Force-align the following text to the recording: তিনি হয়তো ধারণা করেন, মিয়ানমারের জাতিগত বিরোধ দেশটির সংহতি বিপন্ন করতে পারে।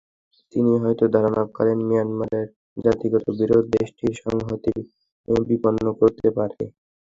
তিনি 0.53 0.71
হয়তো 0.83 1.05
ধারণা 1.15 1.43
করেন, 1.57 1.77
মিয়ানমারের 1.87 2.47
জাতিগত 2.77 3.25
বিরোধ 3.39 3.63
দেশটির 3.75 4.13
সংহতি 4.23 4.73
বিপন্ন 5.47 5.85
করতে 5.99 6.27
পারে। 6.37 6.61